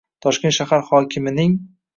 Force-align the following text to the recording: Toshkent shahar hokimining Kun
Toshkent 0.25 0.55
shahar 0.57 0.87
hokimining 0.89 1.57
Kun 1.61 1.65